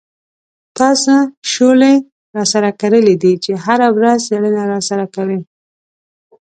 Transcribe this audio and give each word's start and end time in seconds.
تا 0.77 0.89
څه 1.03 1.15
شولې 1.51 1.93
را 2.35 2.43
سره 2.53 2.69
کرلې 2.79 3.15
دي 3.23 3.33
چې 3.43 3.51
هره 3.63 3.87
ورځ 3.97 4.19
څېړنه 4.27 4.63
را 4.71 4.79
سره 4.89 5.05
کوې. 5.15 5.39